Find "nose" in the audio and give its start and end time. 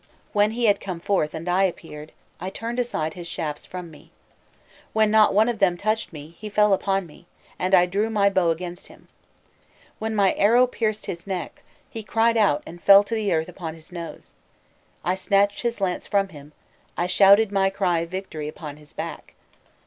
13.91-14.33